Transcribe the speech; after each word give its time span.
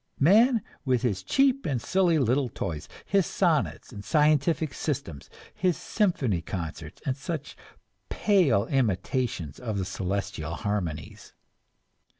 Man, 0.19 0.63
with 0.83 1.03
his 1.03 1.21
cheap 1.21 1.63
and 1.67 1.79
silly 1.79 2.17
little 2.17 2.49
toys, 2.49 2.89
his 3.05 3.27
sonnets 3.27 3.93
and 3.93 4.03
scientific 4.03 4.73
systems, 4.73 5.29
his 5.53 5.77
symphony 5.77 6.41
concerts 6.41 7.03
and 7.05 7.15
such 7.15 7.55
pale 8.09 8.65
imitations 8.65 9.59
of 9.59 9.85
celestial 9.85 10.55
harmonies! 10.55 11.35